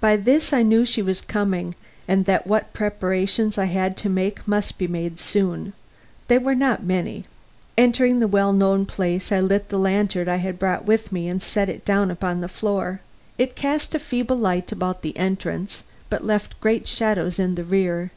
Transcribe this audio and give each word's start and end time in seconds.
By 0.00 0.16
this 0.16 0.54
I 0.54 0.62
knew 0.62 0.86
she 0.86 1.02
was 1.02 1.20
coming, 1.20 1.74
and 2.08 2.24
that 2.24 2.46
what 2.46 2.72
preparations 2.72 3.58
I 3.58 3.66
had 3.66 3.94
to 3.98 4.08
make 4.08 4.48
must 4.48 4.78
be 4.78 4.88
made 4.88 5.20
soon. 5.20 5.74
They 6.28 6.38
were 6.38 6.54
not 6.54 6.82
many. 6.82 7.24
Entering 7.76 8.20
the 8.20 8.26
well 8.26 8.54
known 8.54 8.86
place, 8.86 9.30
I 9.30 9.40
lit 9.40 9.68
the 9.68 9.78
lantern 9.78 10.28
I 10.30 10.36
had 10.36 10.58
brought 10.58 10.86
with 10.86 11.12
me 11.12 11.28
and 11.28 11.42
set 11.42 11.68
it 11.68 11.84
down 11.84 12.06
near 12.08 12.14
the 12.16 12.50
door. 12.62 13.00
It 13.36 13.54
cast 13.54 13.94
a 13.94 13.98
feeble 13.98 14.36
light 14.38 14.72
about 14.72 15.02
the 15.02 15.14
entrance, 15.18 15.82
but 16.08 16.24
left 16.24 16.58
great 16.62 16.88
shadows 16.88 17.38
in 17.38 17.54
the 17.54 17.64
rear. 17.64 18.12